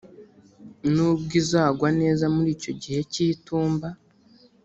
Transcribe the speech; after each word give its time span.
nubwo 0.93 1.31
izagwa 1.41 1.89
neza 2.01 2.25
muri 2.35 2.49
icyo 2.55 2.71
gihe 2.81 2.99
cy’itumba 3.11 3.87